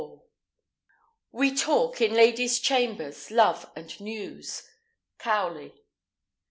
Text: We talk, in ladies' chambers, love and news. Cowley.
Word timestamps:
We 1.31 1.55
talk, 1.55 2.01
in 2.01 2.15
ladies' 2.15 2.57
chambers, 2.57 3.29
love 3.29 3.69
and 3.75 3.99
news. 4.01 4.67
Cowley. 5.19 5.75